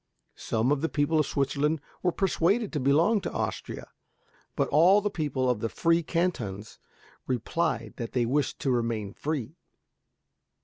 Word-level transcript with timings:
Some 0.33 0.71
of 0.71 0.81
the 0.81 0.89
people 0.89 1.19
of 1.19 1.27
Switzerland 1.27 1.79
were 2.01 2.11
persuaded 2.11 2.73
to 2.73 2.79
belong 2.79 3.21
to 3.21 3.31
Austria, 3.31 3.91
but 4.55 4.67
all 4.69 4.99
the 4.99 5.11
people 5.11 5.47
of 5.47 5.59
the 5.59 5.69
free 5.69 6.01
cantons 6.01 6.79
replied 7.27 7.93
that 7.97 8.13
they 8.13 8.25
wished 8.25 8.57
to 8.61 8.71
remain 8.71 9.13
free. 9.13 9.59